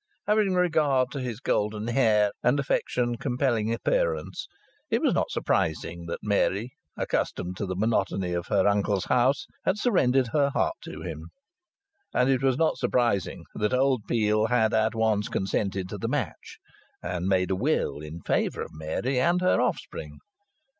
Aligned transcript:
Having 0.25 0.55
regard 0.55 1.11
to 1.11 1.19
his 1.19 1.39
golden 1.39 1.89
hair 1.89 2.31
and 2.41 2.59
affection 2.59 3.17
compelling 3.17 3.71
appearance, 3.71 4.47
it 4.89 4.99
was 4.99 5.13
not 5.13 5.29
surprising 5.29 6.07
that 6.07 6.23
Mary, 6.23 6.71
accustomed 6.97 7.55
to 7.57 7.67
the 7.67 7.75
monotony 7.75 8.33
of 8.33 8.47
her 8.47 8.67
uncle's 8.67 9.05
house, 9.05 9.45
had 9.63 9.77
surrendered 9.77 10.29
her 10.33 10.49
heart 10.55 10.73
to 10.85 11.01
him. 11.03 11.29
And 12.15 12.31
it 12.31 12.41
was 12.41 12.57
not 12.57 12.77
surprising 12.79 13.43
that 13.53 13.75
old 13.75 14.07
Peel 14.07 14.47
had 14.47 14.73
at 14.73 14.95
once 14.95 15.29
consented 15.29 15.87
to 15.89 15.99
the 15.99 16.07
match, 16.09 16.57
and 17.03 17.27
made 17.27 17.51
a 17.51 17.55
will 17.55 17.99
in 17.99 18.21
favour 18.23 18.63
of 18.63 18.73
Mary 18.73 19.19
and 19.19 19.39
her 19.41 19.61
offspring. 19.61 20.17